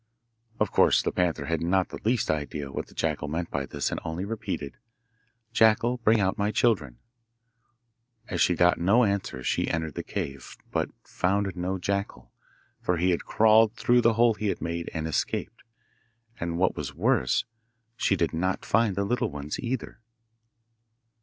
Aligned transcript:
Of 0.59 0.71
course 0.71 1.03
the 1.03 1.11
panther 1.11 1.45
had 1.45 1.61
not 1.61 1.89
the 1.89 2.01
least 2.03 2.31
idea 2.31 2.71
what 2.71 2.87
the 2.87 2.95
jackal 2.95 3.27
meant 3.27 3.51
by 3.51 3.67
this, 3.67 3.91
and 3.91 3.99
only 4.03 4.25
repeated, 4.25 4.77
'Jackal, 5.53 5.97
bring 5.97 6.19
out 6.19 6.39
my 6.39 6.49
children.' 6.49 6.97
As 8.27 8.41
she 8.41 8.55
got 8.55 8.79
no 8.79 9.03
answer 9.03 9.43
she 9.43 9.69
entered 9.69 9.93
the 9.93 10.01
cave, 10.01 10.57
but 10.71 10.89
found 11.03 11.55
no 11.55 11.77
jackal, 11.77 12.31
for 12.81 12.97
he 12.97 13.11
had 13.11 13.25
crawled 13.25 13.75
through 13.75 14.01
the 14.01 14.13
hole 14.13 14.33
he 14.33 14.47
had 14.47 14.59
made 14.59 14.89
and 14.91 15.07
escaped. 15.07 15.61
And, 16.39 16.57
what 16.57 16.75
was 16.75 16.95
worse, 16.95 17.45
she 17.95 18.15
did 18.15 18.33
not 18.33 18.65
find 18.65 18.95
the 18.95 19.05
little 19.05 19.29
ones 19.29 19.59
either. 19.59 20.01